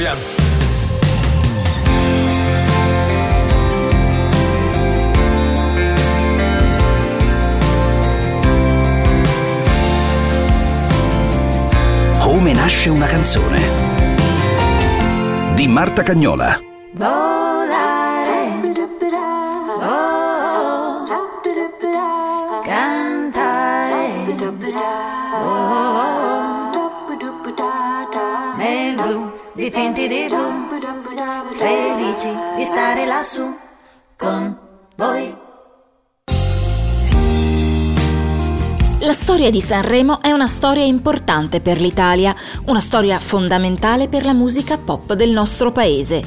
[0.00, 0.38] proviamo.
[12.18, 13.58] Come nasce una canzone?
[15.54, 16.58] Di Marta Cagnola.
[29.60, 31.52] Blu, dipinti di blu.
[31.52, 33.54] Felici di stare lassù
[34.16, 34.58] con
[34.96, 35.36] voi.
[39.02, 42.34] La storia di Sanremo è una storia importante per l'Italia,
[42.66, 46.22] una storia fondamentale per la musica pop del nostro paese.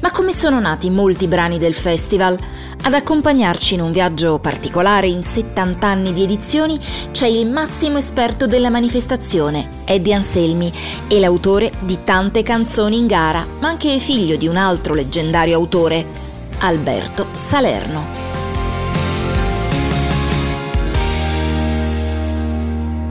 [0.00, 2.38] Ma come sono nati molti brani del festival?
[2.80, 6.78] Ad accompagnarci in un viaggio particolare in 70 anni di edizioni
[7.10, 10.72] c'è il massimo esperto della manifestazione, Eddie Anselmi,
[11.06, 16.04] e l'autore di tante canzoni in gara, ma anche figlio di un altro leggendario autore,
[16.60, 18.18] Alberto Salerno.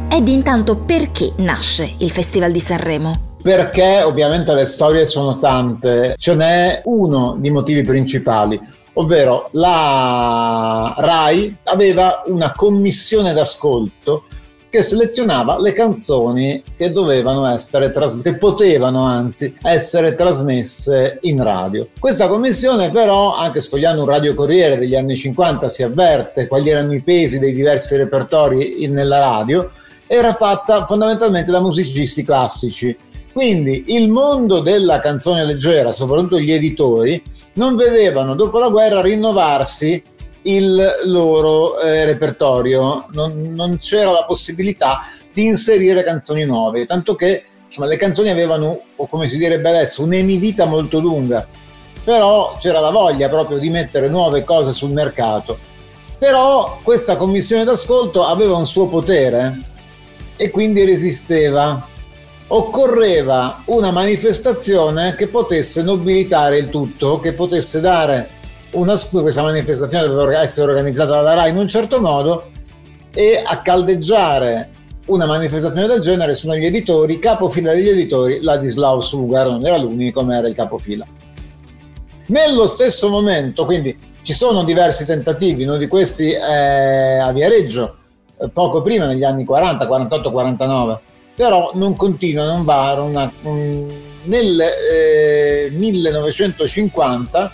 [0.09, 3.25] Ed intanto perché nasce il Festival di Sanremo?
[3.43, 8.59] Perché ovviamente le storie sono tante, ce n'è uno di motivi principali,
[8.99, 14.25] ovvero la RAI aveva una commissione d'ascolto
[14.69, 21.87] che selezionava le canzoni che dovevano essere trasmesse, che potevano anzi essere trasmesse in radio.
[21.97, 27.01] Questa commissione però, anche sfogliando un radiocorriere degli anni 50, si avverte quali erano i
[27.01, 29.71] pesi dei diversi repertori in, nella radio,
[30.05, 32.95] era fatta fondamentalmente da musicisti classici.
[33.37, 37.21] Quindi il mondo della canzone leggera, soprattutto gli editori,
[37.53, 40.01] non vedevano dopo la guerra rinnovarsi
[40.41, 47.43] il loro eh, repertorio, non, non, c'era la possibilità di inserire canzoni nuove, tanto che
[47.63, 51.47] insomma, le canzoni avevano, o come si direbbe adesso, un'emivita molto lunga,
[52.03, 55.59] però c'era la voglia proprio di mettere nuove cose sul mercato.
[56.17, 59.59] Però questa commissione d'ascolto aveva un suo potere,
[60.35, 61.87] e quindi resisteva.
[62.49, 68.29] Occorreva una manifestazione che potesse nobilitare il tutto, che potesse dare
[68.71, 72.51] una scusa, questa manifestazione doveva essere organizzata dalla RAI in un certo modo
[73.13, 74.71] e a caldeggiare
[75.07, 80.21] una manifestazione del genere sono gli editori, capofila degli editori, Ladislao Sugar, non era l'unico,
[80.21, 81.05] ma era il capofila.
[82.27, 87.95] Nello stesso momento, quindi ci sono diversi tentativi, uno di questi è a Viareggio,
[88.51, 90.99] poco prima, negli anni 40, 48, 49,
[91.37, 92.93] però non continua, non va.
[92.93, 93.87] Una, um,
[94.23, 97.51] nel eh, 1950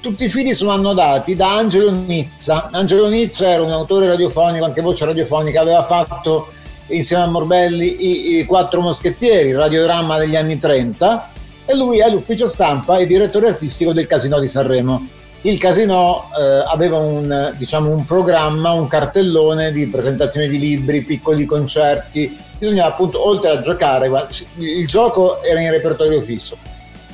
[0.00, 2.70] tutti i fili sono annodati da Angelo Nizza.
[2.72, 6.48] Angelo Nizza era un autore radiofonico, anche voce radiofonica, aveva fatto
[6.86, 11.30] insieme a Morbelli i, i Quattro Moschettieri, il radiodramma degli anni 30,
[11.66, 15.06] e lui è l'ufficio stampa e direttore artistico del Casino di Sanremo
[15.42, 21.44] il casino eh, aveva un, diciamo, un, programma, un cartellone di presentazioni di libri, piccoli
[21.44, 22.38] concerti.
[22.58, 24.10] Bisognava appunto, oltre a giocare,
[24.56, 26.56] il gioco era in repertorio fisso.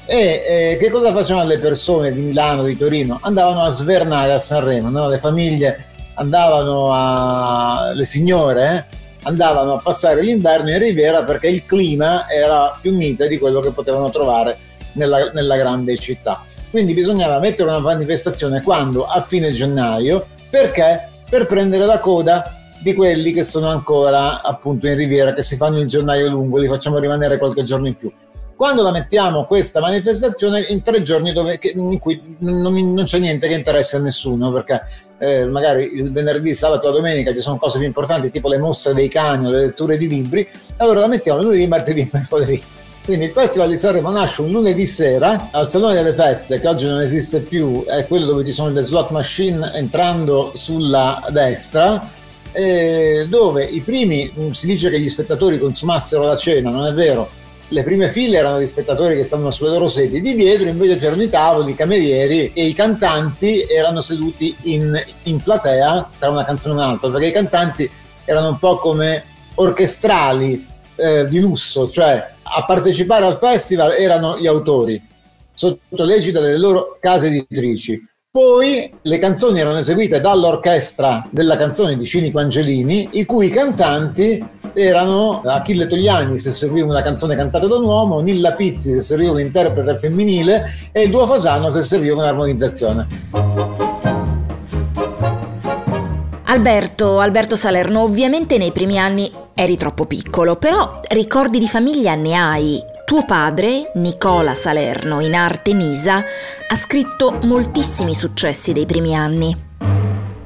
[0.04, 3.18] E eh, che cosa facevano le persone di Milano, di Torino?
[3.22, 5.08] Andavano a svernare a Sanremo, no?
[5.08, 5.84] le famiglie
[6.14, 7.92] andavano a.
[7.94, 8.96] le signore eh?
[9.22, 13.70] andavano a passare l'inverno in Riviera perché il clima era più mite di quello che
[13.70, 14.58] potevano trovare
[14.92, 16.44] nella, nella grande città.
[16.70, 19.06] Quindi bisognava mettere una manifestazione quando?
[19.06, 21.08] A fine gennaio, perché?
[21.28, 25.80] Per prendere la coda di quelli che sono ancora appunto in riviera, che si fanno
[25.80, 28.12] il gennaio lungo, li facciamo rimanere qualche giorno in più.
[28.54, 33.46] Quando la mettiamo questa manifestazione in tre giorni dove, in cui non, non, c'è niente
[33.46, 34.82] che interessa a nessuno, perché
[35.18, 38.94] eh, magari il venerdì, sabato e domenica ci sono cose più importanti, tipo le mostre
[38.94, 42.62] dei cani o le letture di libri, allora la mettiamo lunedì, martedì, mercoledì
[43.08, 46.84] quindi il Festival di Sanremo nasce un lunedì sera al Salone delle Feste, che oggi
[46.84, 52.06] non esiste più, è quello dove ci sono le slot machine entrando sulla destra,
[52.52, 57.30] dove i primi, si dice che gli spettatori consumassero la cena, non è vero,
[57.68, 61.22] le prime file erano gli spettatori che stavano sulle loro sedi, di dietro invece c'erano
[61.22, 66.74] i tavoli, i camerieri e i cantanti erano seduti in, in platea tra una canzone
[66.74, 67.90] e un'altra, perché i cantanti
[68.26, 74.46] erano un po' come orchestrali eh, di lusso, cioè a partecipare al festival erano gli
[74.46, 75.00] autori,
[75.52, 78.00] sotto l'egida delle loro case editrici.
[78.30, 85.40] Poi le canzoni erano eseguite dall'orchestra della canzone di Cinico Angelini, i cui cantanti erano
[85.44, 89.40] Achille Togliani se serviva una canzone cantata da un uomo, Nilla Pizzi se serviva un
[89.40, 93.06] interprete femminile e il Duo Fasano se serviva un'armonizzazione.
[96.44, 102.34] Alberto, Alberto Salerno, ovviamente nei primi anni eri troppo piccolo, però ricordi di famiglia ne
[102.34, 102.80] hai.
[103.04, 106.18] Tuo padre, Nicola Salerno, in arte Nisa,
[106.68, 109.56] ha scritto moltissimi successi dei primi anni.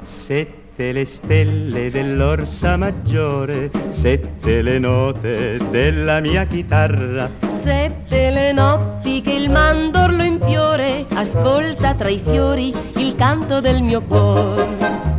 [0.01, 7.29] Sette le stelle dell'orsa maggiore, sette le note della mia chitarra.
[7.47, 14.01] Sette le notti che il mandorlo impiore, ascolta tra i fiori il canto del mio
[14.01, 15.13] cuore.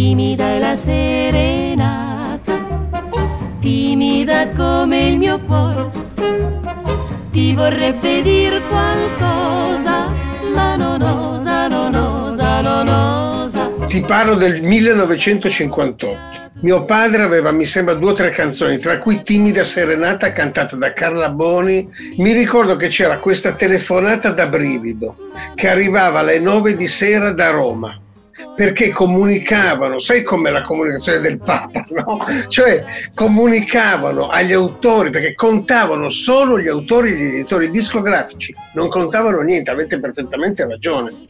[0.00, 2.58] Timida è la serenata,
[3.60, 5.90] timida come il mio cuore.
[7.30, 10.06] Ti vorrebbe dir qualcosa,
[10.54, 13.70] ma non osa, non osa, non osa.
[13.88, 16.16] Ti parlo del 1958.
[16.62, 20.94] Mio padre aveva, mi sembra, due o tre canzoni, tra cui Timida Serenata cantata da
[20.94, 21.86] Carla Boni.
[22.16, 25.16] Mi ricordo che c'era questa telefonata da brivido
[25.54, 28.00] che arrivava alle nove di sera da Roma
[28.54, 32.18] perché comunicavano, sai com'è la comunicazione del Papa, no?
[32.48, 32.84] Cioè
[33.14, 39.70] comunicavano agli autori, perché contavano solo gli autori e gli editori discografici, non contavano niente,
[39.70, 41.28] avete perfettamente ragione.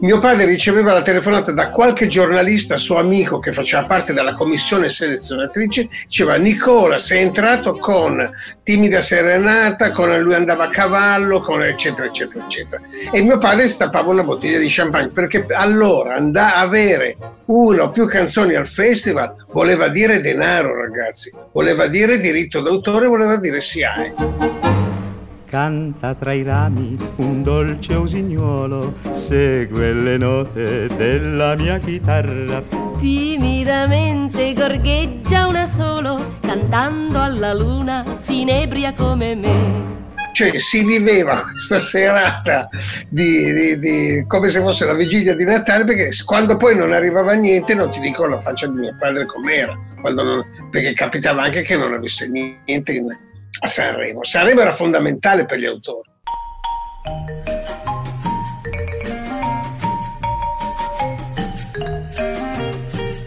[0.00, 4.88] Mio padre riceveva la telefonata da qualche giornalista suo amico che faceva parte della commissione
[4.88, 8.30] selezionatrice, diceva Nicola sei entrato con
[8.62, 12.82] timida serenata, con lui andava a cavallo, con eccetera eccetera eccetera.
[13.10, 17.16] E mio padre stappava una bottiglia di champagne perché allora andava avere
[17.46, 23.36] una o più canzoni al festival voleva dire denaro ragazzi, voleva dire diritto d'autore, voleva
[23.36, 24.14] dire SIAE.
[25.46, 32.62] Canta tra i rami un dolce usignuolo, segue le note della mia chitarra.
[32.98, 40.01] Timidamente gorgheggia una solo, cantando alla luna, si inebria come me.
[40.42, 42.68] Cioè si viveva questa serata
[43.08, 47.34] di, di, di, come se fosse la vigilia di Natale, perché quando poi non arrivava
[47.34, 49.72] niente, non ti dico la faccia di mio padre com'era,
[50.02, 53.06] non, perché capitava anche che non avesse niente in,
[53.60, 54.24] a Sanremo.
[54.24, 56.10] Sanremo era fondamentale per gli autori.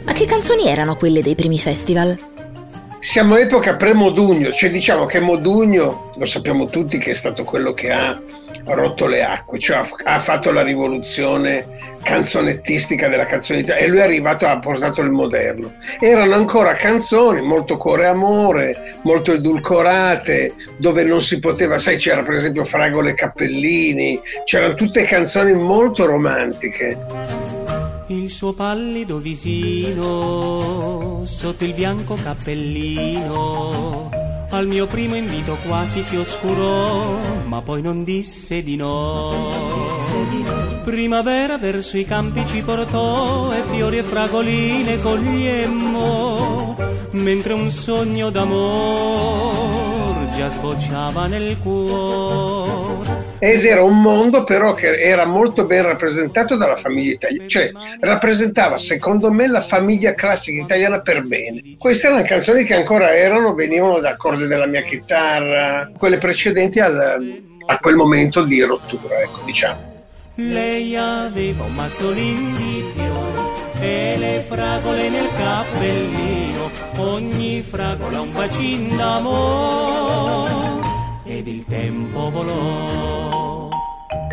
[0.03, 2.33] Ma che canzoni erano quelle dei primi festival?
[3.05, 7.91] Siamo epoca pre-Modugno, cioè diciamo che Modugno, lo sappiamo tutti che è stato quello che
[7.91, 8.19] ha
[8.63, 11.67] rotto le acque, cioè ha, fatto la rivoluzione
[12.01, 15.75] canzonettistica della canzone italiana e lui è arrivato ha portato il moderno.
[15.99, 22.33] Erano ancora canzoni molto core amore, molto edulcorate, dove non si poteva, sai c'era per
[22.33, 27.44] esempio Fragole Cappellini, c'erano tutte canzoni molto romantiche
[28.07, 34.09] il suo pallido visino sotto il bianco cappellino.
[34.49, 39.31] Al mio primo invito quasi si oscurò, ma poi non disse di no.
[40.83, 46.75] Primavera verso i campi ci portò e fiori e fragoline cogliemmo,
[47.13, 49.84] mentre un sogno d'amor
[50.35, 56.75] già sbocciava nel cuore ed era un mondo però che era molto ben rappresentato dalla
[56.75, 61.75] famiglia italiana, cioè rappresentava secondo me la famiglia classica italiana per bene.
[61.77, 67.43] Queste erano canzoni che ancora erano, venivano da accordi della mia chitarra, quelle precedenti al,
[67.67, 69.93] a quel momento di rottura, ecco, diciamo.
[70.35, 73.14] Lei aveva un mazzolino di fiori
[73.79, 80.53] e le fragole nel cappellino, ogni fragola un bacino d'amore
[81.25, 83.69] ed il tempo volò.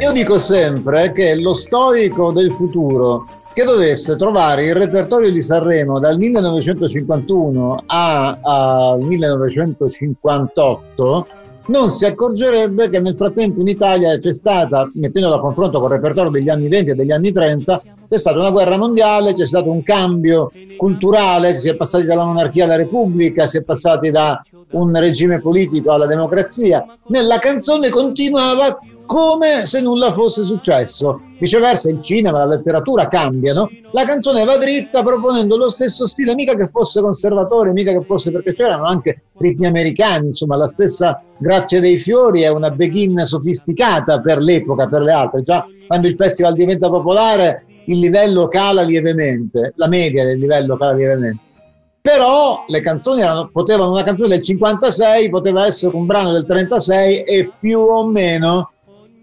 [0.01, 6.01] Io dico sempre che lo storico del futuro che dovesse trovare il repertorio di Sanremo
[6.01, 11.27] dal 1951 al 1958
[11.67, 15.97] non si accorgerebbe che nel frattempo in Italia c'è stata, mettendolo a confronto con il
[15.97, 17.83] repertorio degli anni 20 e degli anni 30,
[18.13, 22.65] c'è stata una guerra mondiale, c'è stato un cambio culturale, si è passati dalla monarchia
[22.65, 24.39] alla repubblica, si è passati da
[24.73, 26.85] un regime politico alla democrazia.
[27.07, 31.23] Nella canzone continuava come se nulla fosse successo.
[31.41, 36.55] Viceversa il cinema, la letteratura cambiano, la canzone va dritta proponendo lo stesso stile, mica
[36.55, 41.81] che fosse conservatore, mica che fosse perché c'erano anche ritmi americani, insomma la stessa Grazia
[41.81, 46.53] dei Fiori è una begin sofisticata per l'epoca, per le altre, già quando il festival
[46.53, 51.41] diventa popolare il livello cala lievemente, la media del livello cala lievemente.
[52.01, 57.23] Però le canzoni erano, potevano, una canzone del 56 poteva essere un brano del 36
[57.23, 58.73] e più o meno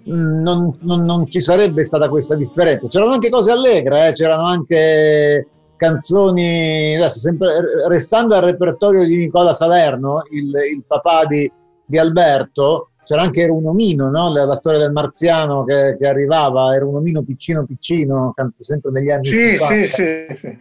[0.09, 2.87] Mm, non, non, non, ci sarebbe stata questa differenza.
[2.87, 4.13] C'erano anche cose allegre, eh?
[4.13, 11.49] c'erano anche canzoni, adesso sempre, restando al repertorio di Nicola Salerno, il, il papà di,
[11.85, 14.31] di, Alberto, c'era anche Era un omino, no?
[14.31, 19.09] la, la, storia del marziano che, che, arrivava, era un omino piccino piccino, sempre negli
[19.09, 19.73] anni sì, 50.
[19.73, 20.57] Sì, sì, sì.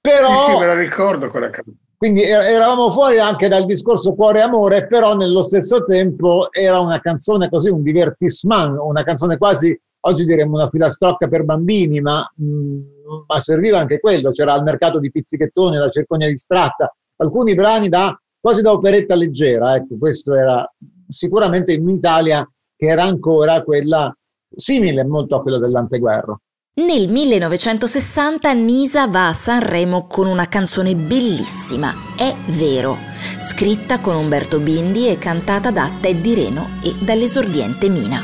[0.00, 4.42] Però, sì, sì, me la ricordo quella canzone Quindi eravamo fuori anche dal discorso cuore
[4.42, 10.24] amore, però nello stesso tempo era una canzone così, un divertissement, una canzone quasi, oggi
[10.24, 12.80] diremmo una filastrocca per bambini, ma, mh, mm,
[13.26, 14.30] ma serviva anche quello.
[14.30, 19.74] C'era il mercato di pizzichettoni, la cercogna distratta, alcuni brani da, quasi da operetta leggera.
[19.74, 20.64] Ecco, questo era
[21.12, 22.44] sicuramente in Italia
[22.76, 24.12] che era ancora quella
[24.54, 26.36] simile molto a quella dell'anteguerra.
[26.74, 32.96] Nel 1960 Nisa va a Sanremo con una canzone bellissima, È vero,
[33.38, 38.22] scritta con Umberto Bindi e cantata da Teddy Reno e dall'esordiente Mina.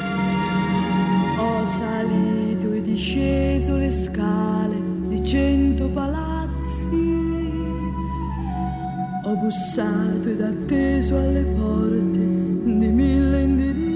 [1.38, 6.86] Ho salito e disceso le scale di cento palazzi,
[9.24, 12.27] ho bussato ed atteso alle porte
[12.78, 13.87] di mille indirizzi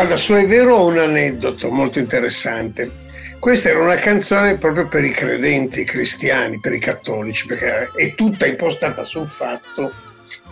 [0.00, 2.90] Guarda, su È vero ho un aneddoto molto interessante.
[3.38, 8.46] Questa era una canzone proprio per i credenti cristiani, per i cattolici, perché è tutta
[8.46, 9.92] impostata sul fatto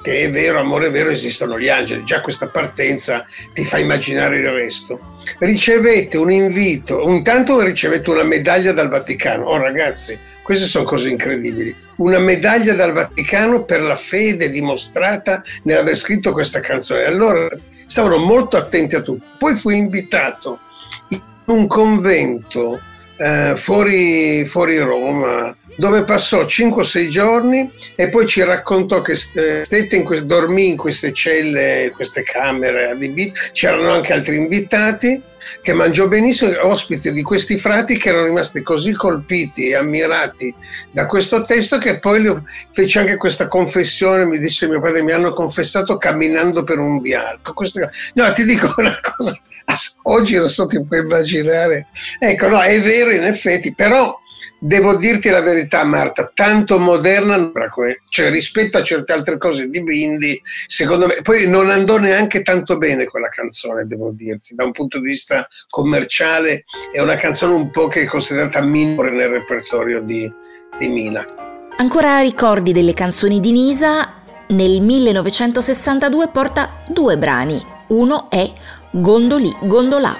[0.02, 2.04] che è vero, amore è vero, esistono gli angeli.
[2.04, 3.24] Già questa partenza
[3.54, 5.16] ti fa immaginare il resto.
[5.38, 9.46] Ricevete un invito, intanto ricevete una medaglia dal Vaticano.
[9.46, 11.74] Oh ragazzi, queste sono cose incredibili.
[11.96, 17.04] Una medaglia dal Vaticano per la fede dimostrata nell'aver scritto questa canzone.
[17.04, 17.48] Allora
[17.88, 19.24] stavano molto attenti a tutto.
[19.38, 20.60] Poi fui invitato
[21.08, 22.80] in un convento
[23.16, 29.94] eh, fuori, fuori Roma dove passò 5-6 giorni e poi ci raccontò che eh, stette
[29.94, 35.22] in que- dormì in queste celle, queste camere adibite, c'erano anche altri invitati
[35.62, 40.52] che mangiò benissimo, ospite di questi frati che erano rimasti così colpiti e ammirati
[40.90, 42.28] da questo testo che poi
[42.72, 47.52] fece anche questa confessione, mi disse mio padre, mi hanno confessato camminando per un viaggio.
[47.54, 47.88] Questa...
[48.14, 49.38] No, ti dico una cosa,
[50.02, 51.86] oggi non so, ti puoi immaginare.
[52.18, 54.18] Ecco, no, è vero in effetti, però
[54.60, 57.52] Devo dirti la verità, Marta, tanto moderna,
[58.08, 62.76] cioè rispetto a certe altre cose di Bindi, secondo me, poi non andò neanche tanto
[62.76, 67.70] bene quella canzone, devo dirti, da un punto di vista commerciale è una canzone un
[67.70, 70.28] po' che è considerata minore nel repertorio di,
[70.76, 71.24] di Mina.
[71.76, 74.12] Ancora ricordi delle canzoni di Nisa?
[74.48, 78.50] Nel 1962 porta due brani, uno è
[78.90, 80.16] Gondolì Gondolà.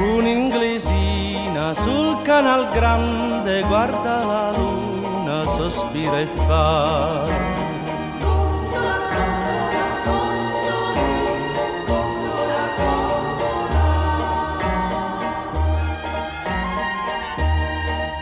[0.00, 1.97] Un inglesina sul
[2.28, 7.22] canal grande guarda la luna, sospira e fa.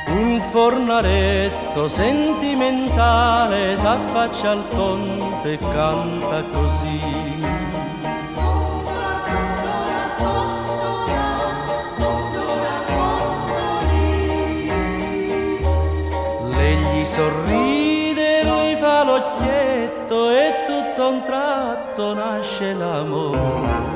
[0.07, 7.46] Un fornaretto sentimentale s'affaccia al ponte e canta così.
[21.03, 23.95] A un tratto nasce l'amore.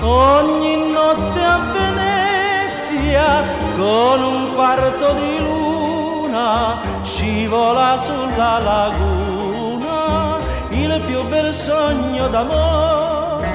[0.00, 3.44] Ogni notte a Venezia
[3.76, 10.38] con un quarto di luna scivola sulla laguna
[10.70, 13.46] il più bel sogno d'amore.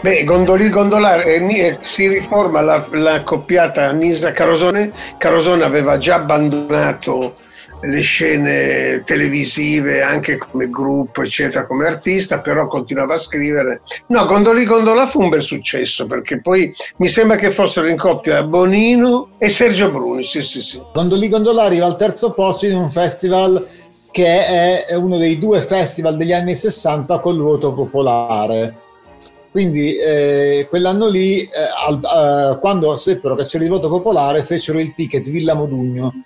[0.00, 4.92] Beh, Gondolì Gondolare eh, si riforma la, la coppiata Nisa Carosone.
[5.16, 7.34] Carosone aveva già abbandonato
[7.82, 13.82] le scene televisive anche come gruppo, eccetera, come artista, però continuava a scrivere.
[14.08, 18.44] No, Gondolì Gondola fu un bel successo perché poi mi sembra che fossero in coppia
[18.44, 20.22] Bonino e Sergio Bruni.
[20.22, 20.80] Sì, sì, sì.
[20.92, 23.66] Gondolì Gondola arriva al terzo posto in un festival
[24.10, 28.76] che è uno dei due festival degli anni 60 col voto popolare.
[29.50, 31.48] Quindi eh, quell'anno lì, eh,
[31.86, 32.00] al,
[32.54, 36.24] eh, quando seppero che c'era il voto popolare, fecero il ticket Villa Modugno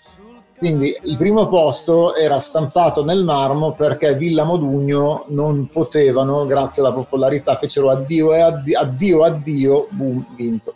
[0.58, 6.92] quindi il primo posto era stampato nel marmo perché Villa Modugno non potevano, grazie alla
[6.92, 10.74] popolarità, fecero addio e addio, addio, addio boom, vinto.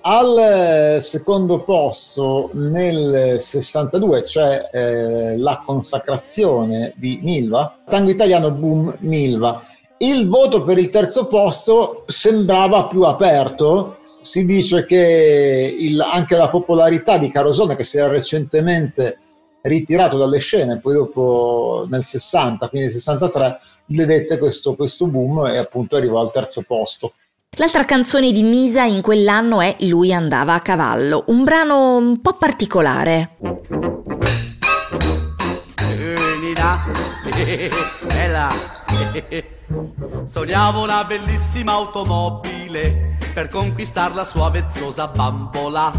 [0.00, 8.96] Al eh, secondo posto nel 62 c'è eh, la consacrazione di Milva, tango italiano boom
[9.00, 9.62] Milva.
[9.98, 13.97] Il voto per il terzo posto sembrava più aperto
[14.28, 19.18] si dice che il, anche la popolarità di Carosone, che si era recentemente
[19.62, 25.46] ritirato dalle scene, poi dopo nel 60, quindi nel 63, le dette questo, questo boom
[25.46, 27.14] e appunto arrivò al terzo posto.
[27.56, 32.34] L'altra canzone di Nisa in quell'anno è Lui andava a cavallo, un brano un po'
[32.34, 33.36] particolare.
[38.06, 38.48] Bella.
[40.24, 45.90] Sognavo una bellissima automobile per conquistare la sua vezzosa bambola,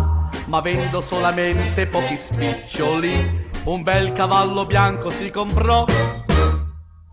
[0.47, 5.85] ma avendo solamente pochi spiccioli, un bel cavallo bianco si comprò.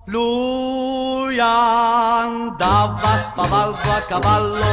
[0.06, 4.64] Lui andava spavaldo a cavallo,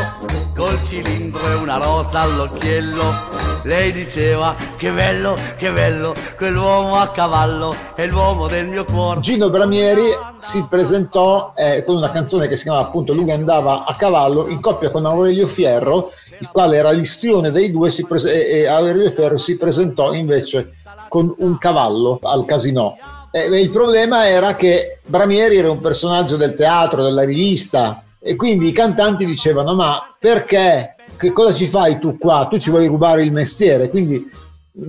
[0.56, 3.53] col cilindro e una rosa all'occhiello.
[3.66, 9.22] Lei diceva che bello, che bello, quell'uomo a cavallo è l'uomo del mio cuore.
[9.22, 10.04] Gino Bramieri
[10.38, 14.60] si presentò eh, con una canzone che si chiamava appunto Lui andava a cavallo in
[14.60, 19.56] coppia con Aurelio Fierro, il quale era l'istrione dei due pres- e Aurelio Fierro si
[19.56, 20.74] presentò invece
[21.08, 22.98] con un cavallo al casino.
[23.32, 28.68] Eh, il problema era che Bramieri era un personaggio del teatro, della rivista e quindi
[28.68, 30.93] i cantanti dicevano ma perché?
[31.18, 32.48] Che cosa ci fai tu qua?
[32.50, 33.90] Tu ci vuoi rubare il mestiere?
[33.90, 34.30] Quindi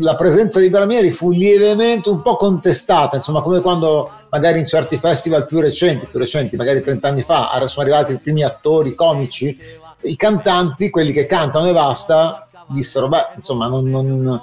[0.01, 4.97] la presenza di Bramieri fu lievemente un po' contestata, insomma come quando magari in certi
[4.97, 9.57] festival più recenti, più recenti magari 30 anni fa, sono arrivati i primi attori comici,
[10.03, 14.41] i cantanti, quelli che cantano e basta, dissero beh insomma non, non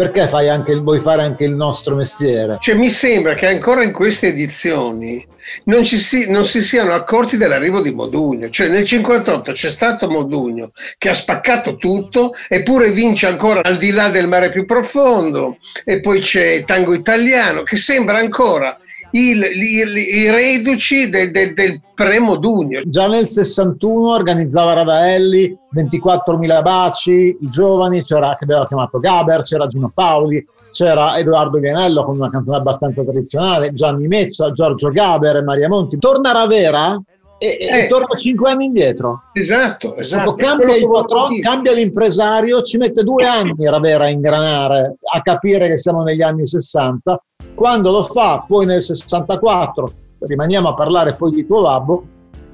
[0.00, 2.56] perché anche vuoi fare anche il nostro mestiere?
[2.58, 5.26] Cioè, mi sembra che ancora in queste edizioni
[5.64, 8.48] non, si, non si siano accorti dell'arrivo di Modugno.
[8.48, 13.90] Cioè, nel 58 c'è stato Modugno che ha spaccato tutto, eppure vince ancora al di
[13.90, 15.58] là del mare più profondo.
[15.84, 18.79] E poi c'è Tango Italiano, che sembra ancora
[19.12, 22.82] il, il, i reduci del, del, del pre-Modugno.
[22.84, 29.66] Già nel 61 organizzava Radaelli 24.000 baci, i giovani, c'era che aveva chiamato Gaber, c'era
[29.66, 35.42] Gino Paoli, c'era Edoardo Vianello con una canzone abbastanza tradizionale, Gianni Meccia, Giorgio Gaber e
[35.42, 35.98] Maria Monti.
[35.98, 37.00] Torna Ravera
[37.38, 39.22] e, eh, e torna cinque anni indietro.
[39.32, 40.34] Esatto, esatto.
[40.34, 45.78] Cambia, il patron, cambia l'impresario, ci mette due anni Ravera a ingranare, a capire che
[45.78, 47.20] siamo negli anni 60
[47.60, 52.04] quando lo fa poi nel 64, rimaniamo a parlare poi di tuo babbo,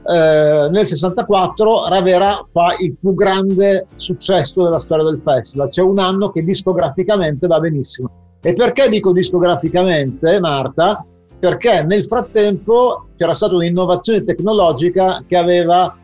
[0.04, 5.68] eh, nel 64 Ravera fa il più grande successo della storia del festival.
[5.68, 8.10] C'è un anno che discograficamente va benissimo.
[8.42, 11.06] E perché dico discograficamente, Marta?
[11.38, 15.96] Perché nel frattempo c'era stata un'innovazione tecnologica che aveva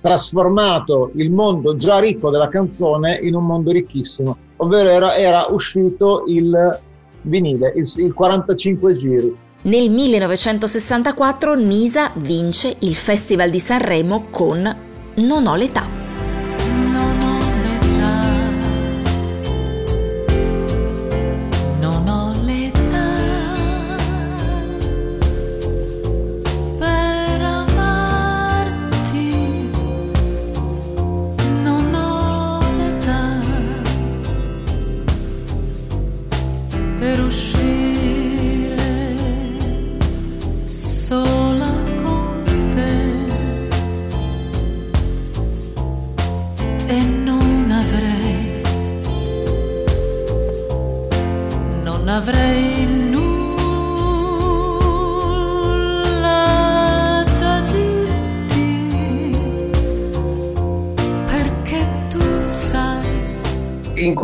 [0.00, 6.24] trasformato il mondo già ricco della canzone in un mondo ricchissimo, ovvero era, era uscito
[6.26, 6.84] il
[7.26, 9.36] vinile, il, il 45 giri.
[9.62, 14.76] Nel 1964 Nisa vince il Festival di Sanremo con
[15.14, 16.05] Non ho l'età.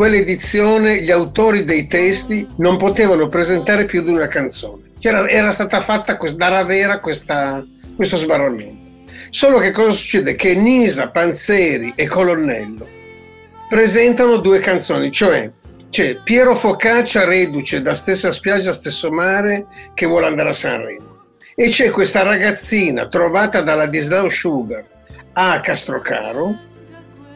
[0.03, 4.91] Quell'edizione gli autori dei testi non potevano presentare più di una canzone.
[4.99, 9.05] Era, era stata fatta da Ravera questa, questo sbarramento.
[9.29, 10.35] Solo che cosa succede?
[10.35, 12.85] Che Nisa, Panzeri e Colonnello
[13.69, 15.49] presentano due canzoni, cioè
[15.89, 21.21] c'è Piero Focaccia reduce da stessa spiaggia, stesso mare, che vuole andare a Sanremo.
[21.55, 24.83] E c'è questa ragazzina trovata dalla Dislao Sugar
[25.31, 26.71] a Castrocaro,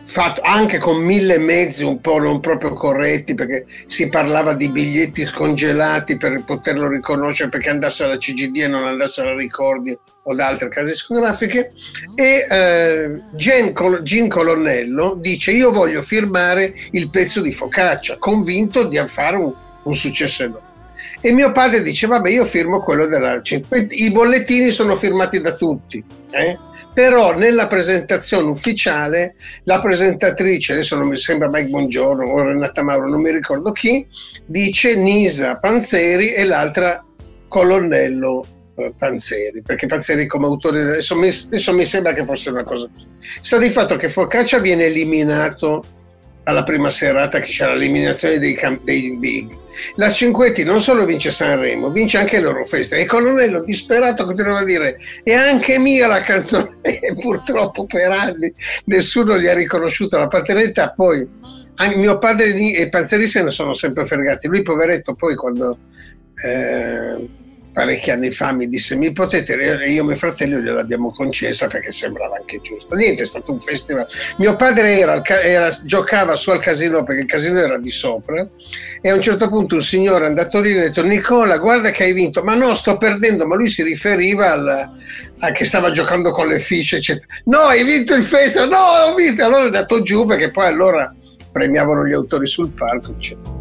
[0.08, 5.26] fatto anche con mille mezzi un po' non proprio corretti perché si parlava di biglietti
[5.26, 10.48] scongelati per poterlo riconoscere perché andasse alla CGD e non andasse alla Ricordi o da
[10.48, 11.74] altre case discografiche
[12.16, 18.88] e eh, Gen Col- Gin Colonnello dice io voglio firmare il pezzo di Focaccia convinto
[18.88, 20.66] di fare un, un successo enorme
[21.20, 23.42] e mio padre dice vabbè io firmo quello della
[23.90, 26.58] i bollettini sono firmati da tutti eh?
[26.98, 33.08] Però nella presentazione ufficiale la presentatrice, adesso non mi sembra Mike Buongiorno o Renata Mauro,
[33.08, 34.04] non mi ricordo chi,
[34.48, 37.06] dice Nisa Panzeri e l'altra
[37.48, 42.64] Colonnello eh, Panzeri, perché Panzeri come autore, adesso mi, adesso mi sembra che fosse una
[42.64, 43.06] cosa così.
[43.42, 45.84] Sta di fatto che Focaccia viene eliminato
[46.48, 49.54] alla prima serata che c'era l'eliminazione dei, cam- dei big.
[49.96, 52.96] La Cinquetti non solo vince Sanremo, vince anche l'Eurofesta.
[52.96, 58.52] E Colonnello disperato continuava a dire è anche mia la canzone e purtroppo per anni
[58.86, 60.94] nessuno gli ha riconosciuto la paternità.
[60.96, 61.28] Poi
[61.76, 64.48] anche mio padre e Panzeri se ne sono sempre fregati.
[64.48, 65.78] Lui poveretto poi quando...
[66.44, 67.46] Eh,
[67.78, 72.38] parecchi anni fa mi disse mi potete io e mio fratello gliel'abbiamo concessa perché sembrava
[72.38, 72.96] anche giusto.
[72.96, 74.08] Niente è stato un festival.
[74.38, 78.50] Mio padre era, era, giocava su al casino perché il casino era di sopra
[79.00, 81.92] e a un certo punto un signore è andato lì e ha detto Nicola guarda
[81.92, 82.42] che hai vinto.
[82.42, 83.46] Ma no sto perdendo.
[83.46, 84.90] Ma lui si riferiva al,
[85.38, 87.28] a che stava giocando con le fiche eccetera.
[87.44, 88.70] No hai vinto il festival.
[88.70, 89.46] No ho vinto.
[89.46, 91.14] Allora è andato giù perché poi allora
[91.52, 93.57] premiavano gli autori sul palco eccetera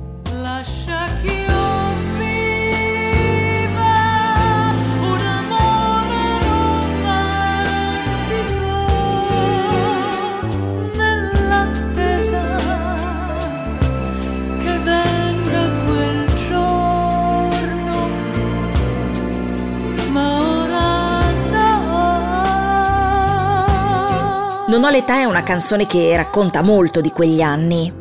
[24.69, 27.93] Non ho l'età è una canzone che racconta molto di quegli anni.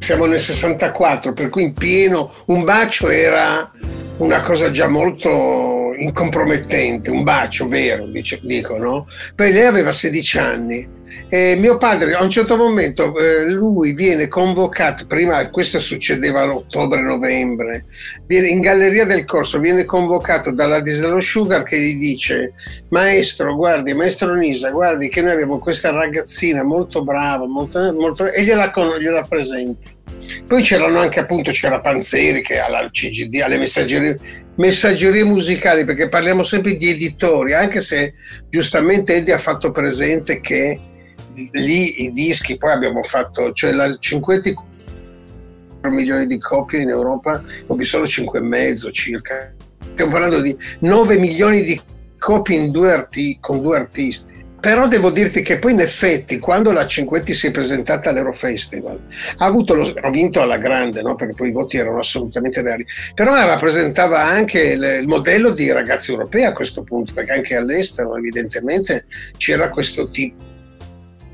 [0.00, 3.70] Siamo nel 64, per cui in pieno un bacio era
[4.16, 9.06] una cosa già molto incompromettente, un bacio vero, dice, dico, no?
[9.34, 10.88] Poi lei aveva 16 anni
[11.30, 16.54] e mio padre a un certo momento eh, lui viene convocato, prima questo succedeva a
[16.54, 17.84] ottobre-novembre,
[18.28, 22.54] in Galleria del Corso viene convocato dalla Disney Sugar che gli dice
[22.88, 28.42] maestro, guardi, maestro Nisa, guardi che noi abbiamo questa ragazzina molto brava, molto, molto, e
[28.44, 29.96] gliela, gliela presenti.
[30.46, 34.18] Poi c'erano anche appunto, c'era Panzeri che alla CGD, alle messaggerie,
[34.58, 38.14] messaggerie musicali, perché parliamo sempre di editori, anche se
[38.48, 40.80] giustamente Eddie ha fatto presente che
[41.52, 44.54] lì i dischi, poi abbiamo fatto, cioè la Cinquetti
[45.82, 49.54] milioni di copie in Europa, ho solo 5,5 circa.
[49.92, 51.80] Stiamo parlando di 9 milioni di
[52.18, 54.37] copie due arti- con due artisti.
[54.60, 58.98] Però devo dirti che poi in effetti quando la Cinquetti si è presentata all'Eurofestival
[59.36, 61.14] ha, avuto lo, ha vinto alla grande, no?
[61.14, 66.10] perché poi i voti erano assolutamente reali, però rappresentava anche il, il, modello di ragazzi
[66.10, 69.04] europei a questo punto, perché anche all'estero evidentemente
[69.36, 70.42] c'era questo tipo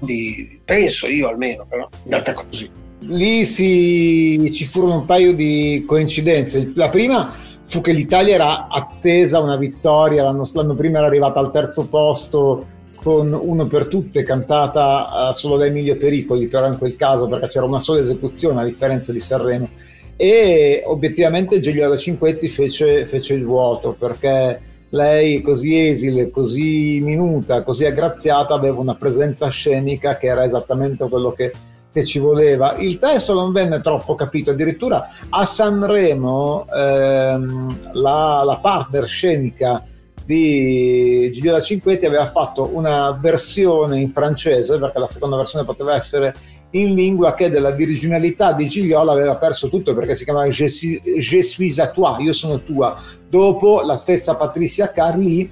[0.00, 2.70] di, penso io almeno, però data così.
[3.06, 6.72] Lì si, ci furono un paio di coincidenze.
[6.74, 7.34] La prima
[7.66, 12.66] fu che l'Italia era attesa una vittoria, l'anno, l'anno prima era arrivata al terzo posto
[13.04, 17.48] con Uno per tutte cantata uh, solo da Emilio Pericoli, però in quel caso perché
[17.48, 19.68] c'era una sola esecuzione a differenza di Sanremo
[20.16, 27.84] e obiettivamente Gigliola Cinquetti fece, fece il vuoto perché lei così esile, così minuta, così
[27.84, 31.52] aggraziata aveva una presenza scenica che era esattamente quello che,
[31.92, 32.74] che ci voleva.
[32.78, 39.84] Il testo non venne troppo capito, addirittura a Sanremo ehm, la, la partner scenica
[40.24, 46.34] di Gigliola Cinquetti aveva fatto una versione in francese perché la seconda versione poteva essere
[46.70, 51.00] in lingua che della virginalità di Gigliola aveva perso tutto perché si chiamava Je suis,
[51.18, 52.98] Je suis à toi, io sono tua.
[53.28, 55.50] Dopo la stessa Patricia Carli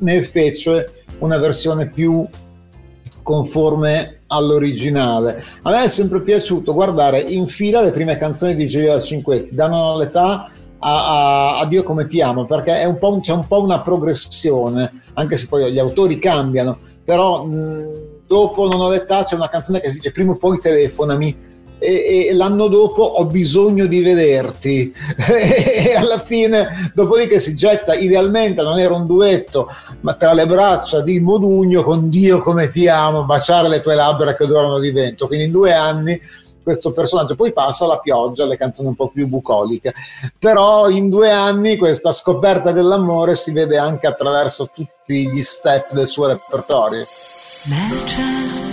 [0.00, 2.26] ne fece una versione più
[3.22, 5.42] conforme all'originale.
[5.62, 9.96] A me è sempre piaciuto guardare in fila le prime canzoni di Gigliola Cinquetti, danno
[9.98, 14.92] l'età a, a, a, Dio come ti amo, perché un c'è un po' una progressione,
[15.14, 17.86] anche se poi gli autori cambiano, però mh,
[18.26, 21.46] dopo non ho l'età c'è una canzone che si dice prima o poi telefonami
[21.78, 28.62] e, e, l'anno dopo ho bisogno di vederti e alla fine dopodiché si getta idealmente
[28.62, 29.68] non era un duetto
[30.00, 34.34] ma tra le braccia di Modugno con Dio come ti amo baciare le tue labbra
[34.34, 35.26] che odorano di vento.
[35.28, 36.20] Quindi in due anni
[36.68, 39.94] questo personaggio poi passa la pioggia le canzoni un po' più bucoliche.
[40.38, 46.06] Però in due anni questa scoperta dell'amore si vede anche attraverso tutti gli step del
[46.06, 47.06] suo repertorio.
[47.64, 48.67] Merge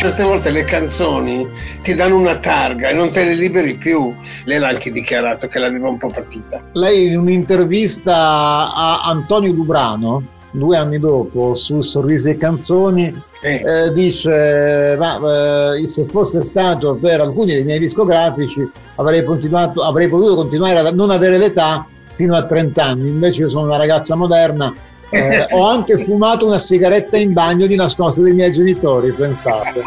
[0.00, 1.46] certe volte le canzoni
[1.82, 4.14] ti danno una targa e non te le liberi più.
[4.44, 6.62] Lei l'ha anche dichiarato che l'aveva un po' patita.
[6.72, 8.14] Lei in un'intervista
[8.72, 16.06] a Antonio Dubrano due anni dopo su Sorrisi e Canzoni eh, dice ma eh, se
[16.06, 21.86] fosse stato per alcuni dei miei discografici avrei, avrei potuto continuare a non avere l'età
[22.14, 24.74] fino a 30 anni invece io sono una ragazza moderna
[25.10, 29.82] eh, ho anche fumato una sigaretta in bagno di nascosto dai miei genitori pensate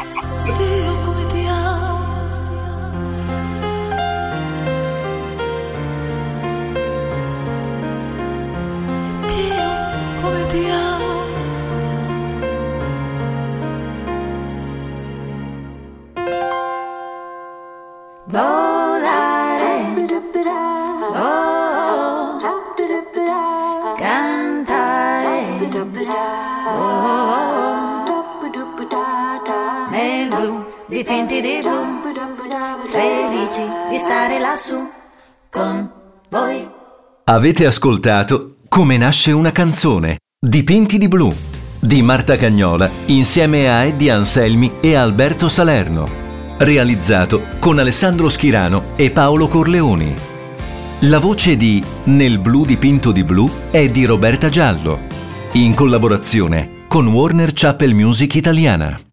[30.93, 34.87] dipinti di blu, felici di stare lassù
[35.49, 35.91] con
[36.29, 36.69] voi.
[37.25, 41.33] Avete ascoltato Come nasce una canzone, Dipinti di blu,
[41.79, 46.07] di Marta Cagnola, insieme a Eddie Anselmi e Alberto Salerno.
[46.57, 50.13] Realizzato con Alessandro Schirano e Paolo Corleoni.
[51.01, 54.99] La voce di Nel blu dipinto di blu è di Roberta Giallo,
[55.53, 59.12] in collaborazione con Warner Chapel Music Italiana.